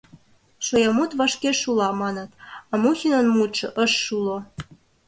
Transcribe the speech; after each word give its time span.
«Шоя 0.65 0.89
мут 0.97 1.11
вашке 1.19 1.51
шула» 1.61 1.89
маныт, 2.01 2.31
а 2.71 2.73
Мухинын 2.81 3.27
мутшо 3.35 3.67
ыш 3.83 3.91
шуло. 4.05 4.37